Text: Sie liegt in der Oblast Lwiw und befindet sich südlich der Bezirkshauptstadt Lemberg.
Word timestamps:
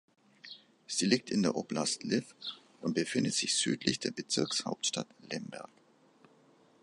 Sie 0.87 1.05
liegt 1.05 1.29
in 1.29 1.43
der 1.43 1.55
Oblast 1.55 2.01
Lwiw 2.03 2.25
und 2.81 2.95
befindet 2.95 3.35
sich 3.35 3.53
südlich 3.55 3.99
der 3.99 4.09
Bezirkshauptstadt 4.09 5.05
Lemberg. 5.29 5.69